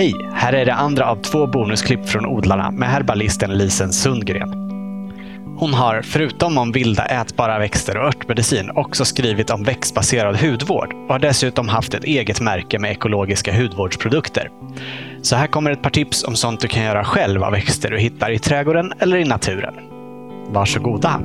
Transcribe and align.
Hej! 0.00 0.14
Här 0.32 0.52
är 0.52 0.64
det 0.64 0.74
andra 0.74 1.10
av 1.10 1.16
två 1.16 1.46
bonusklipp 1.46 2.08
från 2.08 2.26
odlarna 2.26 2.70
med 2.70 2.88
herbalisten 2.88 3.58
Lisen 3.58 3.92
Sundgren. 3.92 4.50
Hon 5.58 5.74
har, 5.74 6.02
förutom 6.02 6.58
om 6.58 6.72
vilda 6.72 7.04
ätbara 7.04 7.58
växter 7.58 7.96
och 7.96 8.06
örtmedicin, 8.06 8.70
också 8.70 9.04
skrivit 9.04 9.50
om 9.50 9.62
växtbaserad 9.62 10.36
hudvård 10.36 10.92
och 10.92 11.12
har 11.12 11.18
dessutom 11.18 11.68
haft 11.68 11.94
ett 11.94 12.04
eget 12.04 12.40
märke 12.40 12.78
med 12.78 12.90
ekologiska 12.90 13.56
hudvårdsprodukter. 13.56 14.50
Så 15.22 15.36
här 15.36 15.46
kommer 15.46 15.70
ett 15.70 15.82
par 15.82 15.90
tips 15.90 16.24
om 16.24 16.36
sånt 16.36 16.60
du 16.60 16.68
kan 16.68 16.84
göra 16.84 17.04
själv 17.04 17.44
av 17.44 17.52
växter 17.52 17.90
du 17.90 17.98
hittar 17.98 18.30
i 18.30 18.38
trädgården 18.38 18.92
eller 18.98 19.16
i 19.16 19.24
naturen. 19.24 19.74
Varsågoda! 20.48 21.20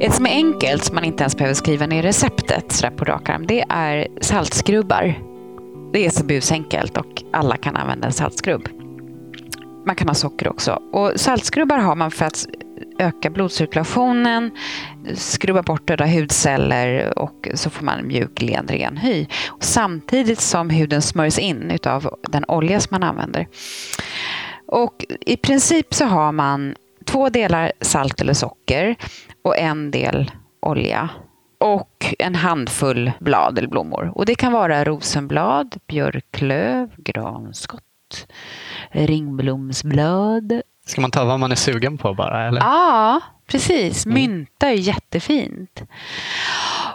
Ett 0.00 0.14
som 0.14 0.26
är 0.26 0.30
enkelt, 0.30 0.84
som 0.84 0.94
man 0.94 1.04
inte 1.04 1.22
ens 1.22 1.36
behöver 1.36 1.54
skriva 1.54 1.86
ner 1.86 2.02
receptet 2.02 2.72
så 2.72 2.90
på 2.90 3.04
rak 3.04 3.28
arm, 3.28 3.46
det 3.46 3.64
är 3.68 4.08
saltskrubbar. 4.20 5.14
Det 5.92 6.06
är 6.06 6.10
så 6.10 6.24
busenkelt 6.24 6.96
och 6.96 7.22
alla 7.32 7.56
kan 7.56 7.76
använda 7.76 8.06
en 8.06 8.12
saltskrubb. 8.12 8.68
Man 9.86 9.96
kan 9.96 10.08
ha 10.08 10.14
socker 10.14 10.48
också. 10.48 10.82
Och 10.92 11.12
saltskrubbar 11.16 11.78
har 11.78 11.96
man 11.96 12.10
för 12.10 12.24
att 12.24 12.46
öka 12.98 13.30
blodcirkulationen, 13.30 14.50
skrubba 15.14 15.62
bort 15.62 15.88
döda 15.88 16.06
hudceller 16.06 17.18
och 17.18 17.48
så 17.54 17.70
får 17.70 17.84
man 17.84 18.06
mjuk, 18.06 18.42
len, 18.42 18.66
ren 18.68 18.96
hy. 18.96 19.26
Samtidigt 19.60 20.40
som 20.40 20.70
huden 20.70 21.02
smörjs 21.02 21.38
in 21.38 21.78
av 21.86 22.14
den 22.28 22.44
olja 22.48 22.80
som 22.80 22.94
man 22.94 23.02
använder. 23.02 23.46
Och 24.66 25.04
I 25.20 25.36
princip 25.36 25.94
så 25.94 26.04
har 26.04 26.32
man 26.32 26.74
två 27.08 27.28
delar 27.28 27.72
salt 27.80 28.20
eller 28.20 28.34
socker 28.34 28.96
och 29.44 29.58
en 29.58 29.90
del 29.90 30.30
olja 30.60 31.10
och 31.58 32.14
en 32.18 32.34
handfull 32.34 33.12
blad 33.20 33.58
eller 33.58 33.68
blommor. 33.68 34.12
Och 34.14 34.26
Det 34.26 34.34
kan 34.34 34.52
vara 34.52 34.84
rosenblad, 34.84 35.76
björklöv, 35.86 36.90
granskott, 36.96 38.26
ringblomsblad. 38.90 40.62
Ska 40.86 41.00
man 41.00 41.10
ta 41.10 41.24
vad 41.24 41.40
man 41.40 41.52
är 41.52 41.56
sugen 41.56 41.98
på 41.98 42.14
bara? 42.14 42.48
Eller? 42.48 42.60
Ja, 42.60 43.20
precis. 43.46 44.06
Mm. 44.06 44.14
Mynta 44.14 44.68
är 44.68 44.74
jättefint. 44.74 45.82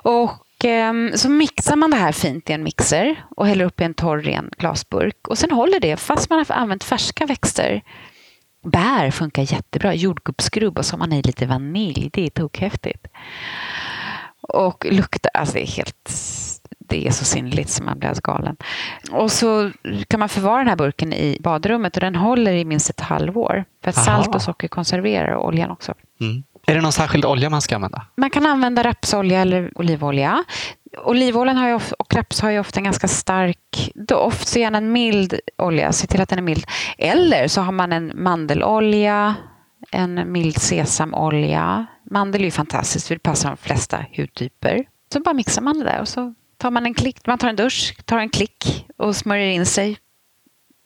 Och 0.03 0.66
ehm, 0.66 1.11
så 1.16 1.30
mixar 1.30 1.75
man 1.75 1.91
det 1.91 1.97
här 1.97 2.11
fint 2.11 2.50
i 2.50 2.53
en 2.53 2.64
mixer 2.64 3.23
och 3.36 3.47
häller 3.47 3.66
upp 3.66 3.81
i 3.81 3.84
en 3.84 3.94
torr 3.94 4.17
ren 4.22 4.50
glasburk. 4.58 5.28
Och 5.28 5.38
sen 5.38 5.52
håller 5.52 5.80
det 5.80 5.97
fast 5.97 6.30
man 6.30 6.45
har 6.47 6.56
använt 6.56 6.84
färska 6.84 7.25
växter 7.25 7.81
Bär 8.64 9.11
funkar 9.11 9.53
jättebra. 9.53 9.94
Jordgubbsskrubb 9.94 10.78
och 10.78 10.86
så 10.86 10.94
har 10.94 11.00
man 11.00 11.14
i 11.14 11.22
lite 11.22 11.45
vanilj. 11.45 12.09
Det 12.14 12.25
är 12.25 12.30
tokhäftigt. 12.30 13.08
Och 14.42 14.86
luktar, 14.89 15.31
alltså 15.33 15.53
det 15.53 15.61
är 15.61 15.67
helt 15.67 16.09
det 16.80 17.08
är 17.08 17.11
så 17.11 17.25
sinnligt 17.25 17.69
som 17.69 17.86
man 17.86 18.00
blir 18.00 18.09
alldeles 18.09 18.22
galen. 18.22 18.56
Och 19.11 19.31
så 19.31 19.72
kan 20.08 20.19
man 20.19 20.30
förvara 20.30 20.58
den 20.58 20.67
här 20.67 20.75
burken 20.75 21.14
i 21.14 21.38
badrummet 21.39 21.97
och 21.97 22.02
den 22.02 22.16
håller 22.16 22.53
i 22.53 22.66
minst 22.66 22.89
ett 22.89 23.00
halvår. 23.00 23.66
För 23.84 23.89
att 23.89 23.97
Aha. 23.97 24.06
salt 24.06 24.36
och 24.36 24.41
socker 24.41 24.67
konserverar 24.67 25.36
och 25.36 25.47
oljan 25.47 25.72
också. 25.72 25.94
Mm. 26.22 26.44
Är 26.67 26.75
det 26.75 26.81
någon 26.81 26.91
särskild 26.91 27.25
olja 27.25 27.50
man 27.50 27.61
ska 27.61 27.75
använda? 27.75 28.06
Man 28.16 28.30
kan 28.30 28.45
använda 28.45 28.84
rapsolja 28.84 29.41
eller 29.41 29.72
olivolja 29.75 30.44
olivoljan 30.97 31.58
har 31.58 31.67
ju, 31.67 31.80
och 31.99 32.13
raps 32.13 32.41
har 32.41 32.49
ju 32.49 32.59
ofta 32.59 32.80
en 32.80 32.83
ganska 32.83 33.08
stark 33.08 33.91
doft, 33.95 34.47
så 34.47 34.59
gärna 34.59 34.77
en 34.77 34.91
mild 34.91 35.39
olja. 35.58 35.91
Se 35.91 36.08
till 36.08 36.22
att 36.22 36.30
den 36.30 36.39
är 36.39 36.44
mild. 36.44 36.66
Eller 36.97 37.47
så 37.47 37.61
har 37.61 37.72
man 37.72 37.94
en 37.94 38.11
mandelolja, 38.16 39.35
en 39.91 40.31
mild 40.31 40.58
sesamolja. 40.58 41.85
Mandel 42.11 42.41
är 42.41 42.45
ju 42.45 42.52
fantastiskt, 42.52 43.08
för 43.08 43.16
det 43.16 43.19
passar 43.19 43.50
de 43.50 43.58
flesta 43.58 44.05
hudtyper. 44.17 44.85
Så 45.13 45.19
bara 45.19 45.33
mixar 45.33 45.61
man 45.61 45.80
det 45.80 45.85
där 45.85 46.02
och 46.02 46.08
så 46.08 46.33
tar 46.58 46.72
man 46.72 46.85
en 46.85 46.94
klick, 46.94 47.28
man 47.28 47.38
tar 47.38 47.50
en 47.50 47.55
dusch, 47.55 47.95
tar 48.05 48.17
en 48.17 48.30
klick 48.30 48.85
och 48.97 49.16
smörjer 49.16 49.47
in 49.47 49.66
sig 49.66 49.97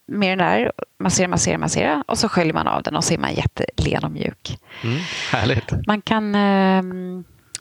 med 0.07 0.31
den 0.31 0.47
där. 0.47 0.71
Masserar, 0.99 1.27
masserar, 1.27 1.57
masserar 1.57 2.03
och 2.07 2.17
så 2.17 2.29
sköljer 2.29 2.53
man 2.53 2.67
av 2.67 2.83
den 2.83 2.95
och 2.95 3.03
så 3.03 3.13
är 3.13 3.17
man 3.17 3.33
jättelen 3.33 4.03
och 4.03 4.11
mjuk. 4.11 4.59
Mm, 4.83 4.97
härligt. 5.31 5.87
Man 5.87 6.01
kan 6.01 6.35
eh, 6.35 6.83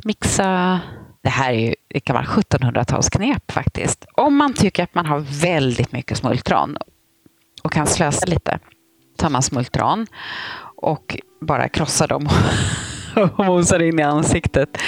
mixa 0.04 0.80
det 1.26 1.30
här 1.30 1.52
är 1.52 1.58
ju, 1.58 1.74
det 1.88 2.00
kan 2.00 2.14
vara 2.14 2.24
1700-talsknep 2.24 3.52
faktiskt. 3.52 4.06
Om 4.12 4.36
man 4.36 4.54
tycker 4.54 4.82
att 4.82 4.94
man 4.94 5.06
har 5.06 5.18
väldigt 5.42 5.92
mycket 5.92 6.18
smultron 6.18 6.76
och 7.62 7.72
kan 7.72 7.86
slösa 7.86 8.26
lite, 8.26 8.58
tar 9.18 9.30
man 9.30 9.42
smultron 9.42 10.06
och 10.76 11.20
bara 11.40 11.68
krossar 11.68 12.08
dem 12.08 12.28
och 13.36 13.44
mosar 13.44 13.82
in 13.82 13.98
i 13.98 14.02
ansiktet. 14.02 14.78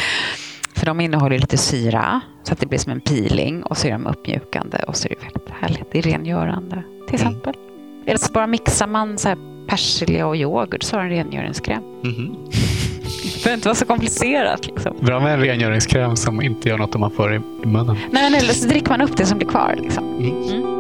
För 0.74 0.86
de 0.86 1.00
innehåller 1.00 1.38
lite 1.38 1.56
syra 1.56 2.20
så 2.42 2.52
att 2.52 2.60
det 2.60 2.66
blir 2.66 2.78
som 2.78 2.92
en 2.92 3.00
peeling 3.00 3.62
och 3.62 3.78
så 3.78 3.86
är 3.86 3.92
de 3.92 4.06
uppmjukande 4.06 4.78
och 4.78 4.96
så 4.96 5.08
är 5.08 5.08
det 5.08 5.24
väldigt 5.24 5.50
härligt. 5.60 5.92
Det 5.92 5.98
är 5.98 6.02
rengörande 6.02 6.82
till 7.08 7.20
mm. 7.20 7.28
exempel. 7.28 7.54
Eller 8.06 8.18
så 8.18 8.32
bara 8.32 8.46
mixar 8.46 8.86
man 8.86 9.18
så 9.18 9.34
persilja 9.68 10.26
och 10.26 10.36
yoghurt 10.36 10.82
så 10.82 10.96
har 10.96 11.04
en 11.04 11.10
rengöringskräm. 11.10 11.82
Mm. 12.04 12.36
Det 12.50 12.67
behöver 13.44 13.54
inte 13.54 13.68
vara 13.68 13.76
så 13.76 13.84
komplicerat. 13.86 14.66
Liksom. 14.66 14.96
Bra 15.00 15.20
med 15.20 15.34
en 15.34 15.40
rengöringskräm 15.40 16.16
som 16.16 16.42
inte 16.42 16.68
gör 16.68 16.78
något 16.78 16.94
om 16.94 17.00
man 17.00 17.10
får 17.10 17.34
i 17.34 17.38
munnen. 17.64 17.96
Nej, 18.10 18.30
men 18.30 18.34
eller 18.34 18.52
så 18.52 18.68
dricker 18.68 18.88
man 18.88 19.00
upp 19.00 19.16
det 19.16 19.26
som 19.26 19.38
blir 19.38 19.48
kvar. 19.48 19.74
Liksom. 19.78 20.04
Mm. 20.04 20.42
Mm. 20.42 20.77